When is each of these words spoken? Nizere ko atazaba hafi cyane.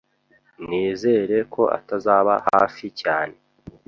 Nizere 0.67 1.37
ko 1.53 1.63
atazaba 1.77 2.33
hafi 2.47 2.85
cyane. 3.01 3.35